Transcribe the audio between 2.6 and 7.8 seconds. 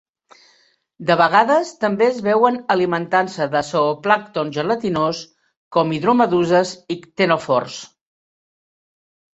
alimentant-se de zooplàncton gelatinós com hidromeduses i ctenòfors.